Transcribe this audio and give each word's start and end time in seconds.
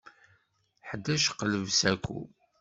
Ḥdac 0.89 1.25
qleb 1.37 1.65
saku. 1.79 2.19